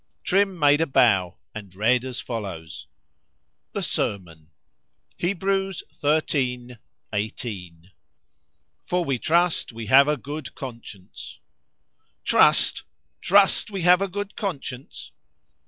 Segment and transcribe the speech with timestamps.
[0.23, 2.87] Trim made a bow, and read as follows:
[3.73, 4.47] The S E R M O N.
[5.19, 5.83] HEBREWS
[6.27, 6.77] xiii.
[7.13, 7.91] 18.
[8.81, 11.39] ———For we trust we have a good Conscience.
[12.23, 15.11] "TRUST!——Trust we have a good conscience!"